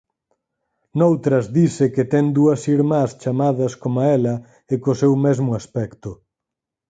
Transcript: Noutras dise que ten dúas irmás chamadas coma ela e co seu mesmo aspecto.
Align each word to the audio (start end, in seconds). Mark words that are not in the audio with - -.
Noutras 0.99 1.45
dise 1.57 1.85
que 1.95 2.03
ten 2.13 2.25
dúas 2.37 2.61
irmás 2.77 3.09
chamadas 3.21 3.73
coma 3.81 4.03
ela 4.17 4.35
e 4.73 4.75
co 4.83 4.91
seu 5.01 5.13
mesmo 5.25 5.49
aspecto. 5.59 6.11